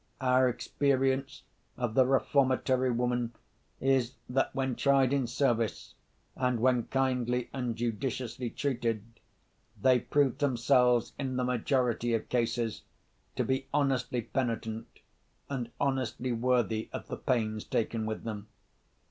Our 0.19 0.49
experience 0.49 1.43
of 1.77 1.93
the 1.93 2.07
Reformatory 2.07 2.89
woman 2.89 3.33
is, 3.79 4.15
that 4.27 4.49
when 4.55 4.75
tried 4.75 5.13
in 5.13 5.27
service—and 5.27 6.59
when 6.59 6.85
kindly 6.87 7.51
and 7.53 7.75
judiciously 7.75 8.49
treated—they 8.49 9.99
prove 9.99 10.39
themselves 10.39 11.13
in 11.19 11.35
the 11.35 11.43
majority 11.43 12.15
of 12.15 12.29
cases 12.29 12.81
to 13.35 13.43
be 13.45 13.67
honestly 13.71 14.23
penitent, 14.23 14.87
and 15.51 15.69
honestly 15.79 16.31
worthy 16.31 16.89
of 16.91 17.07
the 17.07 17.17
pains 17.17 17.63
taken 17.63 18.07
with 18.07 18.23
them. 18.23 18.47